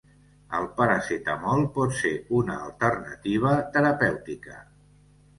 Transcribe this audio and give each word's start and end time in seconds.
El 0.59 0.63
paracetamol 0.77 1.59
pot 1.75 1.93
ser 1.97 2.13
una 2.37 2.55
alternativa 2.69 3.51
terapèutica. 3.77 4.57